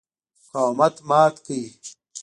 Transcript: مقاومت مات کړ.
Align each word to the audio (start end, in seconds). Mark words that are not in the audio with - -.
مقاومت 0.43 0.95
مات 1.09 1.35
کړ. 1.45 1.61